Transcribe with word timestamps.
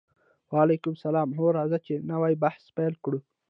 وعلیکم 0.53 0.91
السلام 0.97 1.29
هو 1.37 1.47
راځئ 1.57 1.79
چې 1.87 1.93
نوی 2.11 2.33
بحث 2.43 2.63
پیل 2.77 2.93
کړو 3.03 3.19